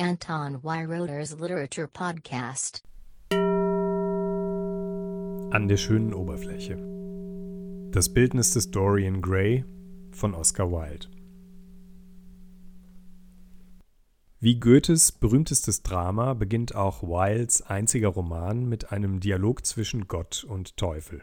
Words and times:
Anton 0.00 0.62
Weiroder's 0.62 1.36
Literature 1.40 1.88
Podcast. 1.88 2.84
An 5.50 5.66
der 5.66 5.76
schönen 5.76 6.14
Oberfläche. 6.14 6.76
Das 7.90 8.14
Bildnis 8.14 8.52
des 8.52 8.70
Dorian 8.70 9.20
Gray 9.20 9.64
von 10.12 10.34
Oscar 10.34 10.70
Wilde. 10.70 11.08
Wie 14.38 14.60
Goethes 14.60 15.10
berühmtestes 15.10 15.82
Drama 15.82 16.34
beginnt 16.34 16.76
auch 16.76 17.02
Wildes 17.02 17.62
einziger 17.62 18.10
Roman 18.10 18.68
mit 18.68 18.92
einem 18.92 19.18
Dialog 19.18 19.66
zwischen 19.66 20.06
Gott 20.06 20.44
und 20.44 20.76
Teufel. 20.76 21.22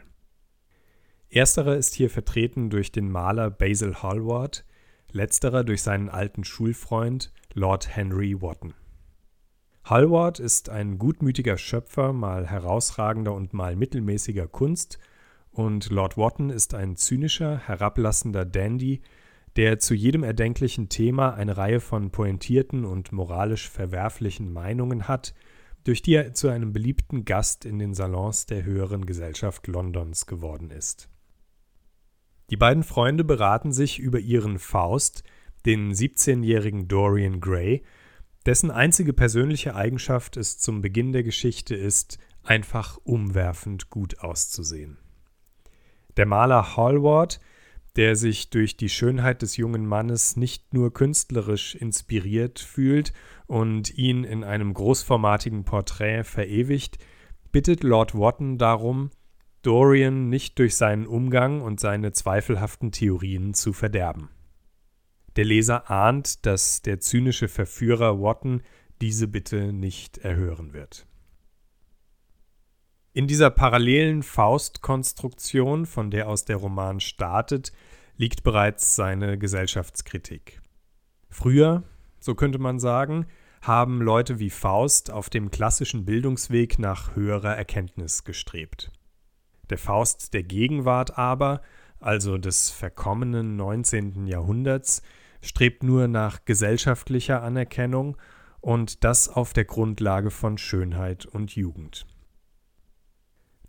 Ersterer 1.30 1.78
ist 1.78 1.94
hier 1.94 2.10
vertreten 2.10 2.70
durch 2.70 2.92
den 2.92 3.10
Maler 3.10 3.52
Basil 3.52 3.96
Hallward, 4.04 4.66
letzterer 5.16 5.64
durch 5.64 5.82
seinen 5.82 6.10
alten 6.10 6.44
Schulfreund 6.44 7.32
Lord 7.54 7.96
Henry 7.96 8.42
Wotton. 8.42 8.74
Hallward 9.86 10.40
ist 10.40 10.70
ein 10.70 10.98
gutmütiger 10.98 11.58
Schöpfer 11.58 12.12
mal 12.12 12.48
herausragender 12.48 13.34
und 13.34 13.54
mal 13.54 13.76
mittelmäßiger 13.76 14.48
Kunst, 14.48 15.00
und 15.52 15.90
Lord 15.90 16.18
Wotton 16.18 16.50
ist 16.50 16.74
ein 16.74 16.98
zynischer, 16.98 17.60
herablassender 17.60 18.44
Dandy, 18.44 19.02
der 19.56 19.80
zu 19.80 19.94
jedem 19.94 20.24
erdenklichen 20.24 20.90
Thema 20.90 21.34
eine 21.34 21.56
Reihe 21.56 21.80
von 21.80 22.12
pointierten 22.12 22.84
und 22.84 23.14
moralisch 23.14 23.70
verwerflichen 23.70 24.52
Meinungen 24.52 25.08
hat, 25.08 25.34
durch 25.86 26.02
die 26.02 26.16
er 26.16 26.34
zu 26.34 26.50
einem 26.50 26.74
beliebten 26.74 27.24
Gast 27.24 27.64
in 27.64 27.80
den 27.80 27.94
Salons 27.94 28.48
der 28.48 28.66
höheren 28.66 29.06
Gesellschaft 29.06 29.68
Londons 29.68 30.26
geworden 30.26 30.72
ist. 30.72 31.08
Die 32.50 32.58
beiden 32.58 32.84
Freunde 32.84 33.24
beraten 33.24 33.72
sich 33.72 34.00
über 34.00 34.20
ihren 34.20 34.60
Faust, 34.60 35.24
den 35.66 35.94
17-jährigen 35.94 36.88
Dorian 36.88 37.40
Gray, 37.40 37.84
dessen 38.46 38.70
einzige 38.70 39.14
persönliche 39.14 39.76
Eigenschaft 39.76 40.38
es 40.38 40.60
zum 40.60 40.82
Beginn 40.82 41.12
der 41.12 41.24
Geschichte 41.24 41.76
ist, 41.76 42.20
einfach 42.44 42.98
umwerfend 43.04 43.90
gut 43.90 44.20
auszusehen. 44.20 44.98
Der 46.18 46.28
Maler 46.28 46.78
Hallward, 46.78 47.40
der 47.96 48.16
sich 48.16 48.50
durch 48.50 48.78
die 48.78 48.90
Schönheit 48.90 49.42
des 49.42 49.58
jungen 49.58 49.86
Mannes 49.86 50.36
nicht 50.36 50.74
nur 50.74 50.94
künstlerisch 50.94 51.76
inspiriert 51.76 52.60
fühlt 52.60 53.14
und 53.48 53.98
ihn 53.98 54.24
in 54.24 54.44
einem 54.44 54.74
großformatigen 54.74 55.64
Porträt 55.64 56.24
verewigt, 56.24 57.00
bittet 57.52 57.84
Lord 57.84 58.14
Wotton 58.14 58.58
darum, 58.58 59.10
Dorian 59.66 60.30
nicht 60.30 60.60
durch 60.60 60.76
seinen 60.76 61.08
Umgang 61.08 61.62
und 61.62 61.80
seine 61.80 62.12
zweifelhaften 62.12 62.92
Theorien 62.92 63.54
zu 63.54 63.74
verderben. 63.74 64.30
Der 65.36 65.46
Leser 65.46 65.90
ahnt, 65.90 66.46
dass 66.46 66.82
der 66.82 67.00
zynische 67.00 67.48
Verführer 67.48 68.20
Wotton 68.20 68.62
diese 69.02 69.28
Bitte 69.28 69.74
nicht 69.74 70.20
erhören 70.20 70.74
wird. 70.74 71.08
In 73.14 73.28
dieser 73.28 73.50
parallelen 73.50 74.24
Faustkonstruktion, 74.24 75.86
von 75.86 76.12
der 76.12 76.30
aus 76.30 76.46
der 76.46 76.58
Roman 76.58 77.00
startet, 77.00 77.72
liegt 78.18 78.44
bereits 78.44 78.96
seine 78.96 79.38
Gesellschaftskritik. 79.38 80.62
Früher, 81.30 81.84
so 82.20 82.36
könnte 82.36 82.60
man 82.60 82.80
sagen, 82.80 83.26
haben 83.62 84.02
Leute 84.02 84.40
wie 84.40 84.50
Faust 84.50 85.12
auf 85.12 85.30
dem 85.30 85.50
klassischen 85.50 86.06
Bildungsweg 86.06 86.78
nach 86.78 87.16
höherer 87.16 87.56
Erkenntnis 87.56 88.26
gestrebt. 88.26 88.92
Der 89.70 89.78
Faust 89.78 90.34
der 90.34 90.44
Gegenwart 90.44 91.18
aber, 91.18 91.62
also 92.00 92.38
des 92.38 92.70
verkommenen 92.70 93.56
19. 93.56 94.28
Jahrhunderts, 94.28 95.02
strebt 95.42 95.84
nur 95.84 96.08
nach 96.08 96.46
gesellschaftlicher 96.46 97.42
Anerkennung 97.42 98.18
und 98.62 99.04
das 99.04 99.30
auf 99.30 99.54
der 99.54 99.66
Grundlage 99.66 100.32
von 100.32 100.58
Schönheit 100.58 101.26
und 101.26 101.56
Jugend. 101.56 102.06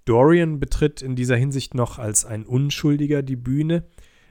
Dorian 0.06 0.61
betritt 0.61 1.02
in 1.02 1.17
dieser 1.17 1.36
Hinsicht 1.36 1.74
noch 1.74 1.98
als 1.98 2.24
ein 2.24 2.47
Unschuldiger 2.47 3.23
die 3.23 3.36
Bühne, 3.36 3.84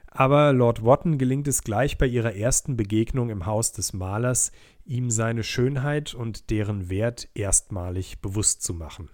aber 0.08 0.54
Lord 0.54 0.84
Wotton 0.84 1.18
gelingt 1.18 1.48
es 1.48 1.64
gleich 1.64 1.98
bei 1.98 2.08
ihrer 2.08 2.34
ersten 2.34 2.78
Begegnung 2.78 3.30
im 3.30 3.46
Haus 3.46 3.74
des 3.74 3.92
Malers, 3.92 4.54
ihm 4.86 5.10
seine 5.10 5.44
Schönheit 5.44 6.14
und 6.14 6.50
deren 6.50 6.90
Wert 6.90 7.28
erstmalig 7.34 8.22
bewusst 8.22 8.64
zu 8.64 8.74
machen. 8.74 9.10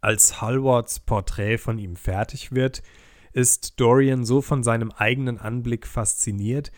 Als 0.00 0.40
Hallwards 0.40 1.00
Porträt 1.00 1.58
von 1.58 1.78
ihm 1.78 1.96
fertig 1.96 2.52
wird, 2.52 2.82
ist 3.32 3.80
Dorian 3.80 4.24
so 4.24 4.40
von 4.40 4.62
seinem 4.62 4.90
eigenen 4.92 5.38
Anblick 5.38 5.86
fasziniert, 5.86 6.72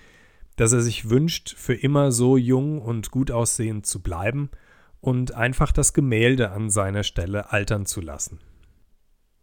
dass 0.56 0.72
er 0.72 0.80
sich 0.80 1.08
wünscht, 1.08 1.54
für 1.56 1.74
immer 1.74 2.10
so 2.10 2.36
jung 2.36 2.80
und 2.80 3.10
gut 3.10 3.30
aussehend 3.30 3.86
zu 3.86 4.02
bleiben 4.02 4.50
und 5.00 5.32
einfach 5.32 5.70
das 5.70 5.92
Gemälde 5.92 6.50
an 6.50 6.70
seiner 6.70 7.04
Stelle 7.04 7.52
altern 7.52 7.86
zu 7.86 8.00
lassen. 8.00 8.40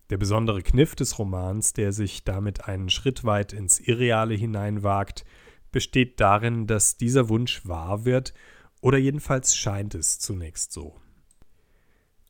Der 0.09 0.17
besondere 0.17 0.61
Kniff 0.61 0.95
des 0.95 1.17
Romans, 1.17 1.73
der 1.73 1.91
sich 1.91 2.25
damit 2.25 2.67
einen 2.67 2.89
Schritt 2.89 3.23
weit 3.23 3.53
ins 3.53 3.79
Irreale 3.79 4.35
hineinwagt, 4.35 5.25
besteht 5.71 6.19
darin, 6.19 6.67
dass 6.67 6.97
dieser 6.97 7.29
Wunsch 7.29 7.65
wahr 7.65 8.05
wird, 8.05 8.33
oder 8.81 8.97
jedenfalls 8.97 9.55
scheint 9.55 9.95
es 9.95 10.19
zunächst 10.19 10.71
so. 10.71 10.99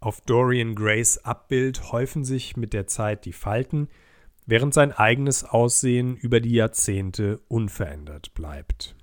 Auf 0.06 0.22
Dorian 0.22 0.76
Grays 0.76 1.18
Abbild 1.18 1.92
häufen 1.92 2.24
sich 2.24 2.56
mit 2.56 2.74
der 2.74 2.86
Zeit 2.86 3.26
die 3.26 3.34
Falten, 3.34 3.88
während 4.46 4.72
sein 4.72 4.92
eigenes 4.92 5.44
Aussehen 5.44 6.16
über 6.16 6.42
die 6.42 6.54
Jahrzehnte 6.54 7.40
unverändert 7.48 8.36
bleibt. 8.36 8.96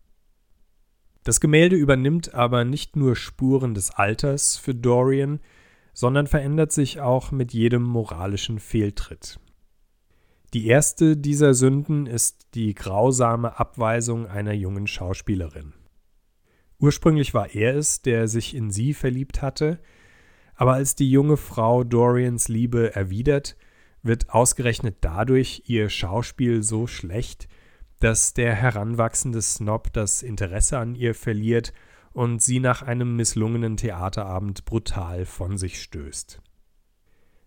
Das 1.24 1.40
Gemälde 1.40 1.74
übernimmt 1.74 2.34
aber 2.34 2.64
nicht 2.64 2.94
nur 2.94 3.16
Spuren 3.16 3.74
des 3.74 3.90
Alters 3.90 4.56
für 4.56 4.76
Dorian, 4.76 5.40
sondern 5.92 6.28
verändert 6.28 6.70
sich 6.70 7.00
auch 7.00 7.32
mit 7.32 7.52
jedem 7.52 7.82
moralischen 7.82 8.60
Fehltritt. 8.60 9.40
Die 10.54 10.68
erste 10.68 11.16
dieser 11.16 11.54
Sünden 11.54 12.06
ist 12.06 12.46
die 12.54 12.74
grausame 12.74 13.58
Abweisung 13.58 14.28
einer 14.28 14.52
jungen 14.52 14.86
Schauspielerin. 14.86 15.72
Ursprünglich 16.78 17.34
war 17.34 17.52
er 17.52 17.74
es, 17.74 18.02
der 18.02 18.28
sich 18.28 18.54
in 18.54 18.70
sie 18.70 18.94
verliebt 18.94 19.42
hatte, 19.42 19.80
aber 20.62 20.74
als 20.74 20.94
die 20.94 21.10
junge 21.10 21.36
Frau 21.36 21.82
Dorians 21.82 22.46
Liebe 22.46 22.94
erwidert, 22.94 23.56
wird 24.04 24.30
ausgerechnet 24.30 24.98
dadurch 25.00 25.64
ihr 25.66 25.90
Schauspiel 25.90 26.62
so 26.62 26.86
schlecht, 26.86 27.48
dass 27.98 28.32
der 28.32 28.54
heranwachsende 28.54 29.42
Snob 29.42 29.92
das 29.92 30.22
Interesse 30.22 30.78
an 30.78 30.94
ihr 30.94 31.16
verliert 31.16 31.72
und 32.12 32.40
sie 32.42 32.60
nach 32.60 32.82
einem 32.82 33.16
misslungenen 33.16 33.76
Theaterabend 33.76 34.64
brutal 34.64 35.26
von 35.26 35.58
sich 35.58 35.82
stößt. 35.82 36.40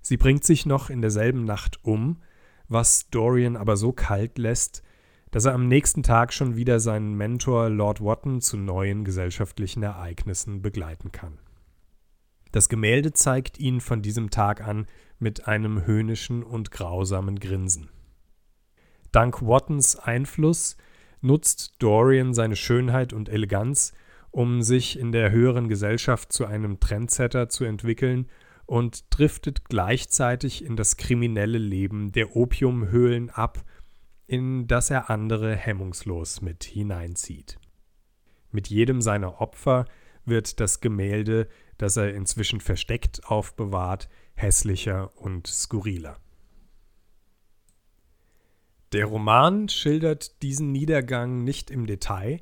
Sie 0.02 0.18
bringt 0.18 0.44
sich 0.44 0.66
noch 0.66 0.90
in 0.90 1.02
derselben 1.02 1.46
Nacht 1.46 1.86
um, 1.86 2.22
was 2.68 3.10
Dorian 3.12 3.56
aber 3.56 3.78
so 3.78 3.94
kalt 3.94 4.38
lässt, 4.38 4.84
dass 5.32 5.46
er 5.46 5.54
am 5.54 5.70
nächsten 5.70 6.04
Tag 6.04 6.34
schon 6.34 6.58
wieder 6.58 6.82
seinen 6.82 7.14
Mentor 7.14 7.70
Lord 7.70 8.02
Wotton 8.02 8.42
zu 8.42 8.58
neuen 8.58 9.06
gesellschaftlichen 9.06 9.84
Ereignissen 9.84 10.62
begleiten 10.62 11.14
kann. 11.14 11.38
Das 12.56 12.70
Gemälde 12.70 13.12
zeigt 13.12 13.60
ihn 13.60 13.82
von 13.82 14.02
diesem 14.02 14.30
Tag 14.30 14.66
an 14.66 14.88
mit 15.20 15.46
einem 15.46 15.86
höhnischen 15.86 16.42
und 16.42 16.72
grausamen 16.72 17.38
Grinsen. 17.38 17.90
Dank 19.12 19.42
Wattons 19.42 19.98
Einfluss 19.98 20.78
nutzt 21.20 21.76
Dorian 21.80 22.34
seine 22.34 22.56
Schönheit 22.56 23.12
und 23.12 23.28
Eleganz, 23.28 23.92
um 24.32 24.62
sich 24.62 24.98
in 24.98 25.12
der 25.12 25.32
höheren 25.32 25.68
Gesellschaft 25.68 26.32
zu 26.32 26.46
einem 26.46 26.80
Trendsetter 26.80 27.50
zu 27.50 27.66
entwickeln 27.66 28.30
und 28.66 29.04
driftet 29.10 29.66
gleichzeitig 29.66 30.64
in 30.64 30.78
das 30.78 30.96
kriminelle 30.96 31.58
Leben 31.58 32.14
der 32.14 32.38
Opiumhöhlen 32.38 33.32
ab, 33.32 33.66
in 34.28 34.66
das 34.66 34.90
er 34.92 35.10
andere 35.10 35.58
hemmungslos 35.58 36.42
mit 36.42 36.64
hineinzieht. 36.64 37.60
Mit 38.52 38.70
jedem 38.70 39.02
seiner 39.02 39.42
Opfer 39.42 39.84
wird 40.24 40.62
das 40.62 40.80
Gemälde 40.80 41.50
das 41.78 41.98
er 41.98 42.14
inzwischen 42.14 42.62
versteckt 42.62 43.26
aufbewahrt, 43.26 44.10
hässlicher 44.36 45.12
und 45.18 45.48
skurriler. 45.48 46.18
Der 48.92 49.06
Roman 49.06 49.68
schildert 49.68 50.42
diesen 50.42 50.72
Niedergang 50.72 51.44
nicht 51.44 51.70
im 51.70 51.86
Detail, 51.86 52.42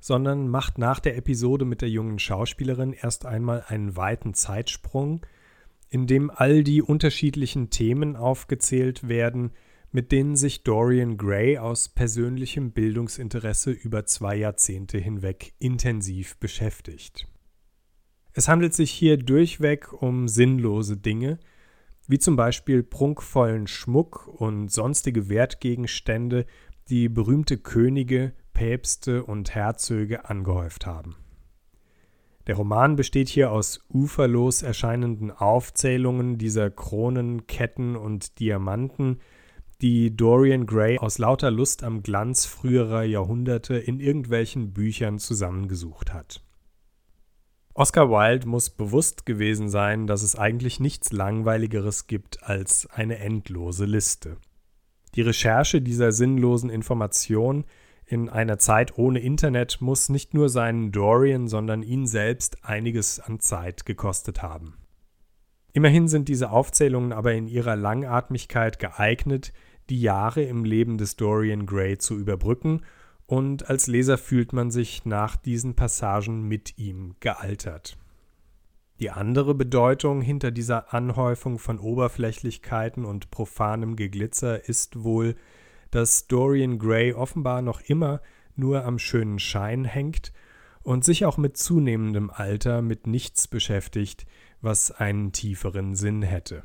sondern 0.00 0.48
macht 0.48 0.76
nach 0.76 1.00
der 1.00 1.16
Episode 1.16 1.64
mit 1.64 1.80
der 1.80 1.88
jungen 1.88 2.18
Schauspielerin 2.18 2.92
erst 2.92 3.26
einmal 3.26 3.64
einen 3.68 3.96
weiten 3.96 4.34
Zeitsprung, 4.34 5.24
in 5.88 6.06
dem 6.06 6.30
all 6.30 6.64
die 6.64 6.82
unterschiedlichen 6.82 7.70
Themen 7.70 8.16
aufgezählt 8.16 9.08
werden, 9.08 9.52
mit 9.92 10.10
denen 10.10 10.34
sich 10.34 10.64
Dorian 10.64 11.16
Gray 11.16 11.58
aus 11.58 11.88
persönlichem 11.88 12.72
Bildungsinteresse 12.72 13.70
über 13.70 14.04
zwei 14.04 14.34
Jahrzehnte 14.34 14.98
hinweg 14.98 15.54
intensiv 15.60 16.36
beschäftigt. 16.38 17.28
Es 18.36 18.48
handelt 18.48 18.74
sich 18.74 18.90
hier 18.90 19.16
durchweg 19.16 19.92
um 19.92 20.26
sinnlose 20.26 20.96
Dinge, 20.96 21.38
wie 22.08 22.18
zum 22.18 22.34
Beispiel 22.34 22.82
prunkvollen 22.82 23.68
Schmuck 23.68 24.26
und 24.26 24.70
sonstige 24.70 25.28
Wertgegenstände, 25.28 26.44
die 26.88 27.08
berühmte 27.08 27.56
Könige, 27.58 28.32
Päpste 28.52 29.24
und 29.24 29.54
Herzöge 29.54 30.28
angehäuft 30.28 30.84
haben. 30.84 31.16
Der 32.48 32.56
Roman 32.56 32.96
besteht 32.96 33.28
hier 33.28 33.52
aus 33.52 33.80
uferlos 33.88 34.62
erscheinenden 34.62 35.30
Aufzählungen 35.30 36.36
dieser 36.36 36.70
Kronen, 36.70 37.46
Ketten 37.46 37.96
und 37.96 38.38
Diamanten, 38.38 39.20
die 39.80 40.14
Dorian 40.14 40.66
Gray 40.66 40.98
aus 40.98 41.18
lauter 41.18 41.50
Lust 41.50 41.82
am 41.84 42.02
Glanz 42.02 42.46
früherer 42.46 43.04
Jahrhunderte 43.04 43.76
in 43.76 44.00
irgendwelchen 44.00 44.72
Büchern 44.72 45.18
zusammengesucht 45.18 46.12
hat. 46.12 46.42
Oscar 47.76 48.08
Wilde 48.08 48.46
muss 48.46 48.70
bewusst 48.70 49.26
gewesen 49.26 49.68
sein, 49.68 50.06
dass 50.06 50.22
es 50.22 50.36
eigentlich 50.36 50.78
nichts 50.78 51.10
Langweiligeres 51.10 52.06
gibt 52.06 52.44
als 52.44 52.86
eine 52.86 53.18
endlose 53.18 53.84
Liste. 53.84 54.36
Die 55.16 55.22
Recherche 55.22 55.82
dieser 55.82 56.12
sinnlosen 56.12 56.70
Information 56.70 57.64
in 58.06 58.28
einer 58.28 58.58
Zeit 58.58 58.96
ohne 58.96 59.18
Internet 59.18 59.80
muss 59.80 60.08
nicht 60.08 60.34
nur 60.34 60.48
seinen 60.48 60.92
Dorian, 60.92 61.48
sondern 61.48 61.82
ihn 61.82 62.06
selbst 62.06 62.64
einiges 62.64 63.18
an 63.18 63.40
Zeit 63.40 63.84
gekostet 63.84 64.40
haben. 64.40 64.74
Immerhin 65.72 66.06
sind 66.06 66.28
diese 66.28 66.50
Aufzählungen 66.50 67.12
aber 67.12 67.32
in 67.32 67.48
ihrer 67.48 67.74
Langatmigkeit 67.74 68.78
geeignet, 68.78 69.52
die 69.90 70.00
Jahre 70.00 70.42
im 70.42 70.64
Leben 70.64 70.96
des 70.96 71.16
Dorian 71.16 71.66
Gray 71.66 71.98
zu 71.98 72.16
überbrücken, 72.16 72.82
und 73.26 73.68
als 73.70 73.86
Leser 73.86 74.18
fühlt 74.18 74.52
man 74.52 74.70
sich 74.70 75.04
nach 75.04 75.36
diesen 75.36 75.74
Passagen 75.74 76.42
mit 76.42 76.78
ihm 76.78 77.16
gealtert. 77.20 77.96
Die 79.00 79.10
andere 79.10 79.54
Bedeutung 79.54 80.20
hinter 80.20 80.50
dieser 80.50 80.94
Anhäufung 80.94 81.58
von 81.58 81.78
Oberflächlichkeiten 81.78 83.04
und 83.04 83.30
profanem 83.30 83.96
Geglitzer 83.96 84.68
ist 84.68 85.02
wohl, 85.02 85.34
dass 85.90 86.26
Dorian 86.28 86.78
Gray 86.78 87.12
offenbar 87.12 87.62
noch 87.62 87.80
immer 87.80 88.20
nur 88.56 88.84
am 88.84 88.98
schönen 88.98 89.38
Schein 89.38 89.84
hängt 89.84 90.32
und 90.82 91.04
sich 91.04 91.24
auch 91.24 91.38
mit 91.38 91.56
zunehmendem 91.56 92.30
Alter 92.30 92.82
mit 92.82 93.06
nichts 93.06 93.48
beschäftigt, 93.48 94.26
was 94.60 94.92
einen 94.92 95.32
tieferen 95.32 95.96
Sinn 95.96 96.22
hätte. 96.22 96.62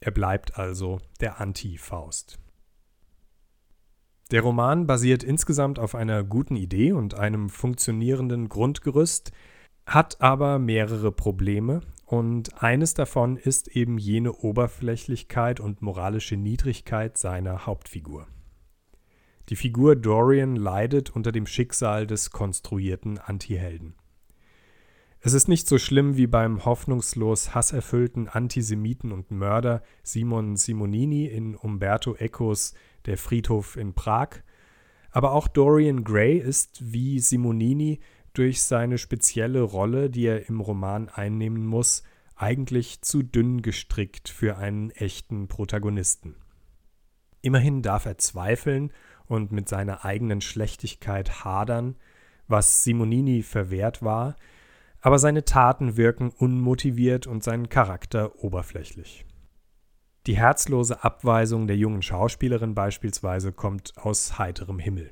Er 0.00 0.12
bleibt 0.12 0.58
also 0.58 1.00
der 1.20 1.40
Anti-Faust. 1.40 2.38
Der 4.30 4.40
Roman 4.40 4.86
basiert 4.86 5.22
insgesamt 5.22 5.78
auf 5.78 5.94
einer 5.94 6.24
guten 6.24 6.56
Idee 6.56 6.92
und 6.92 7.14
einem 7.14 7.50
funktionierenden 7.50 8.48
Grundgerüst, 8.48 9.32
hat 9.86 10.20
aber 10.20 10.58
mehrere 10.58 11.12
Probleme 11.12 11.82
und 12.06 12.62
eines 12.62 12.94
davon 12.94 13.36
ist 13.36 13.68
eben 13.68 13.98
jene 13.98 14.32
Oberflächlichkeit 14.32 15.60
und 15.60 15.82
moralische 15.82 16.36
Niedrigkeit 16.36 17.18
seiner 17.18 17.66
Hauptfigur. 17.66 18.26
Die 19.50 19.56
Figur 19.56 19.94
Dorian 19.94 20.56
leidet 20.56 21.10
unter 21.10 21.30
dem 21.30 21.46
Schicksal 21.46 22.06
des 22.06 22.30
konstruierten 22.30 23.18
Antihelden. 23.18 23.94
Es 25.26 25.32
ist 25.32 25.48
nicht 25.48 25.66
so 25.66 25.78
schlimm 25.78 26.18
wie 26.18 26.26
beim 26.26 26.66
hoffnungslos 26.66 27.54
hasserfüllten 27.54 28.28
Antisemiten 28.28 29.10
und 29.10 29.30
Mörder 29.30 29.82
Simon 30.02 30.56
Simonini 30.56 31.24
in 31.24 31.54
Umberto 31.54 32.14
Ecos 32.14 32.74
Der 33.06 33.16
Friedhof 33.16 33.78
in 33.78 33.94
Prag, 33.94 34.42
aber 35.10 35.32
auch 35.32 35.48
Dorian 35.48 36.04
Gray 36.04 36.36
ist 36.36 36.92
wie 36.92 37.20
Simonini 37.20 38.00
durch 38.34 38.64
seine 38.64 38.98
spezielle 38.98 39.62
Rolle, 39.62 40.10
die 40.10 40.26
er 40.26 40.50
im 40.50 40.60
Roman 40.60 41.08
einnehmen 41.08 41.64
muss, 41.64 42.02
eigentlich 42.36 43.00
zu 43.00 43.22
dünn 43.22 43.62
gestrickt 43.62 44.28
für 44.28 44.58
einen 44.58 44.90
echten 44.90 45.48
Protagonisten. 45.48 46.36
Immerhin 47.40 47.80
darf 47.80 48.04
er 48.04 48.18
zweifeln 48.18 48.92
und 49.24 49.52
mit 49.52 49.70
seiner 49.70 50.04
eigenen 50.04 50.42
Schlechtigkeit 50.42 51.46
hadern, 51.46 51.96
was 52.46 52.84
Simonini 52.84 53.42
verwehrt 53.42 54.02
war, 54.02 54.36
aber 55.04 55.18
seine 55.18 55.44
Taten 55.44 55.98
wirken 55.98 56.30
unmotiviert 56.30 57.26
und 57.26 57.44
sein 57.44 57.68
Charakter 57.68 58.42
oberflächlich. 58.42 59.26
Die 60.26 60.34
herzlose 60.34 61.04
Abweisung 61.04 61.66
der 61.66 61.76
jungen 61.76 62.00
Schauspielerin 62.00 62.74
beispielsweise 62.74 63.52
kommt 63.52 63.92
aus 63.98 64.38
heiterem 64.38 64.78
Himmel. 64.78 65.10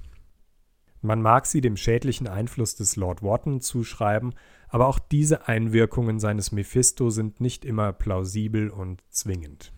Man 1.02 1.20
mag 1.20 1.44
sie 1.44 1.60
dem 1.60 1.76
schädlichen 1.76 2.26
Einfluss 2.26 2.74
des 2.74 2.96
Lord 2.96 3.22
Wotton 3.22 3.60
zuschreiben, 3.60 4.34
aber 4.68 4.86
auch 4.86 4.98
diese 4.98 5.46
Einwirkungen 5.46 6.18
seines 6.18 6.52
Mephisto 6.52 7.10
sind 7.10 7.42
nicht 7.42 7.66
immer 7.66 7.92
plausibel 7.92 8.70
und 8.70 9.04
zwingend. 9.10 9.74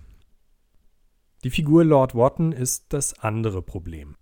Die 1.43 1.51
Figur 1.51 1.85
Lord 1.85 2.15
Wotton 2.15 2.53
ist 2.53 2.93
das 2.93 3.19
andere 3.19 3.63
Problem. 3.63 4.15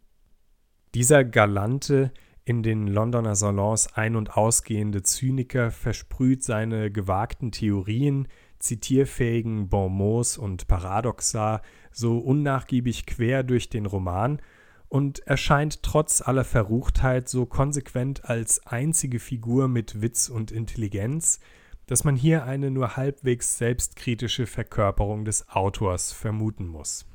Dieser 0.94 1.22
galante, 1.22 2.12
in 2.44 2.62
den 2.62 2.88
Londoner 2.88 3.36
Salons 3.36 3.92
ein- 3.94 4.16
und 4.16 4.36
ausgehende 4.36 5.02
Zyniker 5.02 5.70
versprüht 5.70 6.42
seine 6.42 6.90
gewagten 6.90 7.52
Theorien, 7.52 8.26
zitierfähigen 8.58 9.68
Bonmots 9.68 10.38
und 10.38 10.66
Paradoxa 10.66 11.62
so 11.92 12.18
unnachgiebig 12.18 13.06
quer 13.06 13.42
durch 13.42 13.68
den 13.68 13.86
Roman 13.86 14.40
und 14.88 15.20
erscheint 15.20 15.82
trotz 15.82 16.20
aller 16.20 16.44
Verruchtheit 16.44 17.28
so 17.28 17.46
konsequent 17.46 18.24
als 18.24 18.66
einzige 18.66 19.20
Figur 19.20 19.68
mit 19.68 20.02
Witz 20.02 20.28
und 20.28 20.50
Intelligenz, 20.50 21.40
dass 21.86 22.04
man 22.04 22.16
hier 22.16 22.44
eine 22.44 22.70
nur 22.70 22.96
halbwegs 22.96 23.58
selbstkritische 23.58 24.46
Verkörperung 24.46 25.24
des 25.24 25.48
Autors 25.48 26.12
vermuten 26.12 26.66
muss. 26.66 27.06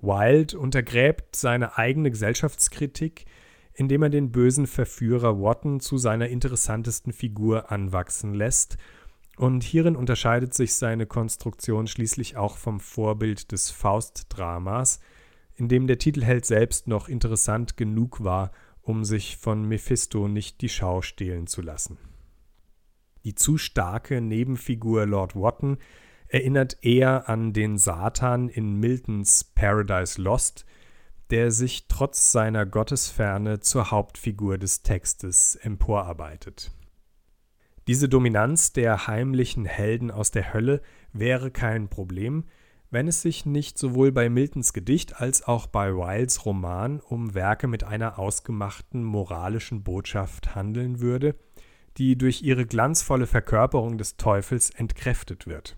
Wilde 0.00 0.58
untergräbt 0.58 1.36
seine 1.36 1.78
eigene 1.78 2.10
Gesellschaftskritik, 2.10 3.26
indem 3.76 4.02
er 4.02 4.08
den 4.08 4.32
bösen 4.32 4.66
Verführer 4.66 5.38
Wotton 5.38 5.80
zu 5.80 5.98
seiner 5.98 6.28
interessantesten 6.28 7.12
Figur 7.12 7.70
anwachsen 7.70 8.34
lässt, 8.34 8.76
und 9.36 9.64
hierin 9.64 9.96
unterscheidet 9.96 10.54
sich 10.54 10.74
seine 10.74 11.04
Konstruktion 11.04 11.86
schließlich 11.86 12.38
auch 12.38 12.56
vom 12.56 12.80
Vorbild 12.80 13.52
des 13.52 13.70
Faust-Dramas, 13.70 14.98
in 15.54 15.68
dem 15.68 15.86
der 15.86 15.98
Titelheld 15.98 16.46
selbst 16.46 16.88
noch 16.88 17.06
interessant 17.06 17.76
genug 17.76 18.24
war, 18.24 18.50
um 18.80 19.04
sich 19.04 19.36
von 19.36 19.68
Mephisto 19.68 20.26
nicht 20.26 20.62
die 20.62 20.70
Schau 20.70 21.02
stehlen 21.02 21.46
zu 21.46 21.60
lassen. 21.60 21.98
Die 23.24 23.34
zu 23.34 23.58
starke 23.58 24.22
Nebenfigur 24.22 25.04
Lord 25.04 25.34
Wotton 25.34 25.76
erinnert 26.28 26.78
eher 26.82 27.28
an 27.28 27.52
den 27.52 27.76
Satan 27.76 28.48
in 28.48 28.80
Miltons 28.80 29.44
Paradise 29.44 30.20
Lost, 30.20 30.64
der 31.30 31.50
sich 31.50 31.88
trotz 31.88 32.32
seiner 32.32 32.66
Gottesferne 32.66 33.60
zur 33.60 33.90
Hauptfigur 33.90 34.58
des 34.58 34.82
Textes 34.82 35.56
emporarbeitet. 35.56 36.70
Diese 37.86 38.08
Dominanz 38.08 38.72
der 38.72 39.06
heimlichen 39.06 39.64
Helden 39.64 40.10
aus 40.10 40.30
der 40.30 40.52
Hölle 40.52 40.82
wäre 41.12 41.50
kein 41.50 41.88
Problem, 41.88 42.44
wenn 42.90 43.08
es 43.08 43.22
sich 43.22 43.46
nicht 43.46 43.78
sowohl 43.78 44.12
bei 44.12 44.28
Miltons 44.28 44.72
Gedicht 44.72 45.20
als 45.20 45.46
auch 45.46 45.66
bei 45.66 45.92
Wildes 45.92 46.46
Roman 46.46 47.00
um 47.00 47.34
Werke 47.34 47.66
mit 47.66 47.84
einer 47.84 48.18
ausgemachten 48.18 49.02
moralischen 49.02 49.82
Botschaft 49.82 50.54
handeln 50.54 51.00
würde, 51.00 51.36
die 51.96 52.16
durch 52.16 52.42
ihre 52.42 52.66
glanzvolle 52.66 53.26
Verkörperung 53.26 53.98
des 53.98 54.16
Teufels 54.16 54.70
entkräftet 54.70 55.46
wird. 55.46 55.76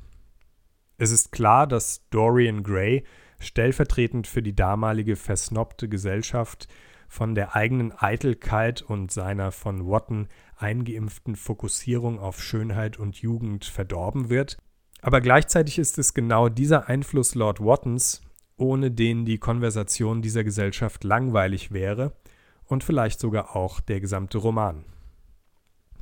Es 0.96 1.11
ist 1.11 1.32
klar, 1.32 1.66
dass 1.66 2.08
Dorian 2.11 2.62
Gray 2.62 3.04
stellvertretend 3.38 4.26
für 4.26 4.42
die 4.42 4.54
damalige 4.54 5.16
versnobte 5.16 5.88
Gesellschaft 5.88 6.68
von 7.09 7.35
der 7.35 7.54
eigenen 7.57 7.92
Eitelkeit 7.92 8.83
und 8.83 9.11
seiner 9.11 9.52
von 9.52 9.87
Wotton 9.87 10.28
eingeimpften 10.57 11.37
Fokussierung 11.37 12.18
auf 12.18 12.42
Schönheit 12.42 12.99
und 12.99 13.16
Jugend 13.16 13.64
verdorben 13.64 14.28
wird 14.28 14.59
aber 15.00 15.21
gleichzeitig 15.21 15.78
ist 15.78 15.99
es 15.99 16.14
genau 16.14 16.49
dieser 16.49 16.88
Einfluss 16.88 17.35
Lord 17.35 17.61
Wattons, 17.61 18.21
ohne 18.57 18.90
den 18.90 19.25
die 19.25 19.38
Konversation 19.38 20.23
dieser 20.23 20.42
Gesellschaft 20.42 21.04
langweilig 21.04 21.73
wäre 21.73 22.12
und 22.64 22.83
vielleicht 22.83 23.21
sogar 23.21 23.54
auch 23.54 23.80
der 23.80 24.00
gesamte 24.00 24.38
Roman. 24.38 24.85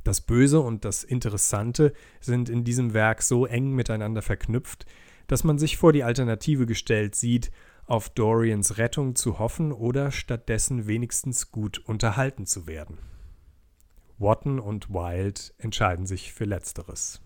Das 0.03 0.21
Böse 0.21 0.61
und 0.61 0.85
das 0.85 1.03
Interessante 1.03 1.93
sind 2.19 2.49
in 2.49 2.63
diesem 2.63 2.93
Werk 2.93 3.21
so 3.21 3.45
eng 3.45 3.73
miteinander 3.73 4.21
verknüpft, 4.21 4.85
dass 5.27 5.43
man 5.43 5.57
sich 5.57 5.77
vor 5.77 5.93
die 5.93 6.03
Alternative 6.03 6.65
gestellt 6.65 7.15
sieht, 7.15 7.51
auf 7.85 8.09
Dorians 8.09 8.77
Rettung 8.77 9.15
zu 9.15 9.39
hoffen 9.39 9.71
oder 9.71 10.11
stattdessen 10.11 10.87
wenigstens 10.87 11.51
gut 11.51 11.79
unterhalten 11.79 12.45
zu 12.45 12.67
werden. 12.67 12.97
Watton 14.17 14.59
und 14.59 14.89
Wilde 14.89 15.39
entscheiden 15.57 16.05
sich 16.05 16.33
für 16.33 16.45
Letzteres. 16.45 17.21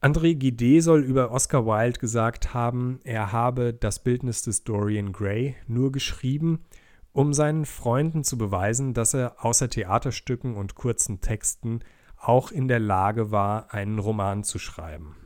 André 0.00 0.34
Gide 0.34 0.82
soll 0.82 1.02
über 1.02 1.30
Oscar 1.30 1.64
Wilde 1.64 1.98
gesagt 1.98 2.52
haben, 2.52 3.00
er 3.04 3.32
habe 3.32 3.72
das 3.72 4.02
Bildnis 4.02 4.42
des 4.42 4.62
Dorian 4.62 5.12
Gray 5.12 5.56
nur 5.66 5.92
geschrieben, 5.92 6.64
um 7.12 7.32
seinen 7.32 7.64
Freunden 7.64 8.22
zu 8.22 8.36
beweisen, 8.36 8.92
dass 8.92 9.14
er 9.14 9.42
außer 9.42 9.70
Theaterstücken 9.70 10.56
und 10.56 10.74
kurzen 10.74 11.22
Texten 11.22 11.80
auch 12.18 12.50
in 12.50 12.68
der 12.68 12.80
Lage 12.80 13.30
war, 13.30 13.72
einen 13.72 13.98
Roman 13.98 14.44
zu 14.44 14.58
schreiben. 14.58 15.16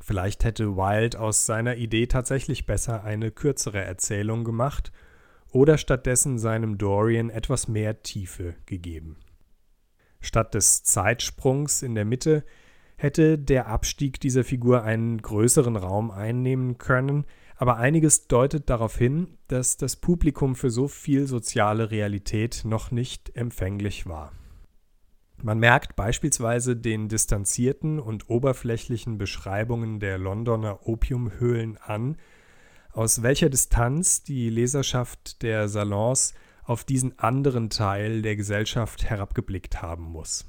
Vielleicht 0.00 0.44
hätte 0.44 0.76
Wilde 0.76 1.20
aus 1.20 1.46
seiner 1.46 1.76
Idee 1.76 2.06
tatsächlich 2.06 2.66
besser 2.66 3.04
eine 3.04 3.30
kürzere 3.30 3.82
Erzählung 3.82 4.44
gemacht 4.44 4.92
oder 5.52 5.78
stattdessen 5.78 6.38
seinem 6.38 6.78
Dorian 6.78 7.28
etwas 7.28 7.68
mehr 7.68 8.02
Tiefe 8.02 8.54
gegeben. 8.66 9.16
Statt 10.20 10.54
des 10.54 10.84
Zeitsprungs 10.84 11.82
in 11.82 11.94
der 11.94 12.04
Mitte 12.04 12.44
hätte 12.96 13.38
der 13.38 13.68
Abstieg 13.68 14.20
dieser 14.20 14.44
Figur 14.44 14.82
einen 14.84 15.20
größeren 15.20 15.76
Raum 15.76 16.10
einnehmen 16.10 16.78
können, 16.78 17.24
aber 17.56 17.76
einiges 17.76 18.26
deutet 18.26 18.70
darauf 18.70 18.96
hin, 18.96 19.38
dass 19.48 19.76
das 19.76 19.96
Publikum 19.96 20.54
für 20.54 20.70
so 20.70 20.88
viel 20.88 21.26
soziale 21.26 21.90
Realität 21.90 22.62
noch 22.64 22.90
nicht 22.90 23.36
empfänglich 23.36 24.06
war. 24.06 24.32
Man 25.42 25.58
merkt 25.58 25.96
beispielsweise 25.96 26.76
den 26.76 27.08
distanzierten 27.08 27.98
und 27.98 28.28
oberflächlichen 28.28 29.16
Beschreibungen 29.16 29.98
der 29.98 30.18
Londoner 30.18 30.86
Opiumhöhlen 30.86 31.78
an, 31.78 32.16
aus 32.92 33.22
welcher 33.22 33.48
Distanz 33.48 34.22
die 34.22 34.50
Leserschaft 34.50 35.42
der 35.42 35.68
Salons 35.68 36.34
auf 36.64 36.84
diesen 36.84 37.18
anderen 37.18 37.70
Teil 37.70 38.20
der 38.22 38.36
Gesellschaft 38.36 39.08
herabgeblickt 39.08 39.80
haben 39.80 40.04
muss. 40.04 40.44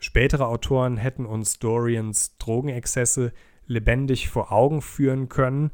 Spätere 0.00 0.46
Autoren 0.46 0.96
hätten 0.96 1.24
uns 1.24 1.58
Dorians 1.58 2.36
Drogenexzesse 2.38 3.32
lebendig 3.66 4.28
vor 4.28 4.52
Augen 4.52 4.82
führen 4.82 5.28
können, 5.28 5.70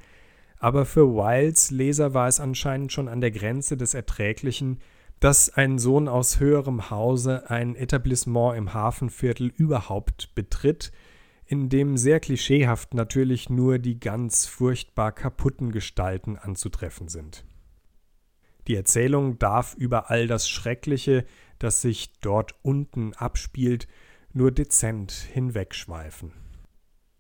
aber 0.59 0.85
für 0.85 1.09
Wilds 1.15 1.71
Leser 1.71 2.15
war 2.15 2.29
es 2.29 2.41
anscheinend 2.41 2.93
schon 2.93 3.09
an 3.09 3.21
der 3.21 3.33
Grenze 3.33 3.77
des 3.77 3.95
Erträglichen, 3.95 4.79
dass 5.23 5.51
ein 5.51 5.79
Sohn 5.79 6.09
aus 6.09 6.41
höherem 6.41 6.91
Hause 6.91 7.49
ein 7.49 7.77
Etablissement 7.77 8.59
im 8.59 8.75
Hafenviertel 8.75 9.53
überhaupt 9.57 10.35
betritt, 10.35 10.91
in 11.47 11.69
dem 11.69 11.97
sehr 11.97 12.19
klischeehaft 12.19 12.93
natürlich 12.93 13.49
nur 13.49 13.79
die 13.79 14.01
ganz 14.01 14.47
furchtbar 14.47 15.13
kaputten 15.13 15.71
Gestalten 15.71 16.37
anzutreffen 16.37 17.07
sind. 17.07 17.45
Die 18.67 18.75
Erzählung 18.75 19.39
darf 19.39 19.75
über 19.75 20.11
all 20.11 20.27
das 20.27 20.49
Schreckliche, 20.49 21.25
das 21.61 21.81
sich 21.83 22.19
dort 22.21 22.57
unten 22.63 23.15
abspielt, 23.15 23.87
nur 24.33 24.51
dezent 24.51 25.13
hinwegschweifen. 25.13 26.33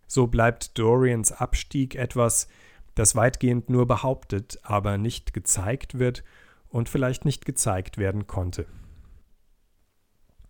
So 0.09 0.27
bleibt 0.27 0.77
Dorians 0.77 1.31
Abstieg 1.31 1.95
etwas, 1.95 2.49
das 2.97 3.15
weitgehend 3.15 3.71
nur 3.71 3.87
behauptet, 3.87 4.59
aber 4.65 4.99
nicht 4.99 5.33
gezeigt 5.33 6.01
wird 6.01 6.25
und 6.73 6.89
vielleicht 6.89 7.25
nicht 7.25 7.45
gezeigt 7.45 7.99
werden 7.99 8.27
konnte. 8.27 8.67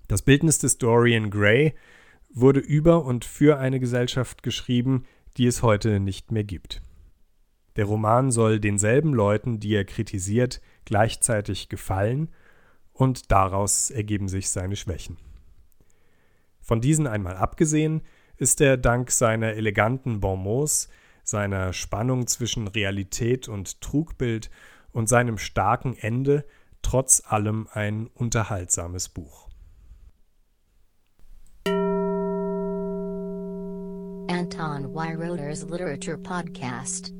Das 0.08 0.22
Bildnis 0.22 0.58
des 0.58 0.78
Dorian 0.78 1.30
Gray 1.30 1.74
wurde 2.32 2.60
über 2.60 3.04
und 3.04 3.24
für 3.24 3.58
eine 3.58 3.80
Gesellschaft 3.80 4.42
geschrieben, 4.42 5.04
die 5.36 5.46
es 5.46 5.62
heute 5.62 6.00
nicht 6.00 6.32
mehr 6.32 6.44
gibt. 6.44 6.82
Der 7.76 7.86
Roman 7.86 8.30
soll 8.30 8.60
denselben 8.60 9.14
Leuten, 9.14 9.58
die 9.58 9.74
er 9.74 9.84
kritisiert, 9.84 10.60
gleichzeitig 10.84 11.68
gefallen, 11.68 12.30
und 12.92 13.32
daraus 13.32 13.90
ergeben 13.90 14.28
sich 14.28 14.50
seine 14.50 14.76
Schwächen. 14.76 15.16
Von 16.60 16.82
diesen 16.82 17.06
einmal 17.06 17.36
abgesehen, 17.36 18.02
ist 18.36 18.60
er 18.60 18.76
dank 18.76 19.10
seiner 19.10 19.54
eleganten 19.54 20.20
Bonmots, 20.20 20.88
seiner 21.24 21.72
Spannung 21.72 22.26
zwischen 22.26 22.68
Realität 22.68 23.48
und 23.48 23.80
Trugbild 23.80 24.50
und 24.92 25.08
seinem 25.08 25.38
starken 25.38 25.96
Ende 25.96 26.44
trotz 26.82 27.22
allem 27.26 27.68
ein 27.72 28.06
unterhaltsames 28.08 29.08
Buch. 29.08 29.48
Anton 34.28 34.94
Weiroder's 34.94 35.62
Literature 35.62 36.18
Podcast 36.18 37.12